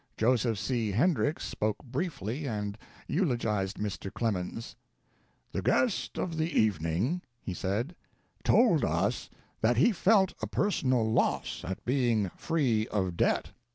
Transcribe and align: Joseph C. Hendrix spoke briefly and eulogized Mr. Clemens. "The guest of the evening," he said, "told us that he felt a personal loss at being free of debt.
Joseph 0.17 0.57
C. 0.57 0.93
Hendrix 0.93 1.43
spoke 1.45 1.77
briefly 1.83 2.47
and 2.47 2.75
eulogized 3.07 3.77
Mr. 3.77 4.11
Clemens. 4.11 4.75
"The 5.51 5.61
guest 5.61 6.17
of 6.17 6.37
the 6.37 6.49
evening," 6.51 7.21
he 7.39 7.53
said, 7.53 7.95
"told 8.43 8.83
us 8.83 9.29
that 9.61 9.77
he 9.77 9.91
felt 9.91 10.33
a 10.41 10.47
personal 10.47 11.07
loss 11.13 11.61
at 11.63 11.85
being 11.85 12.29
free 12.29 12.87
of 12.87 13.15
debt. 13.15 13.51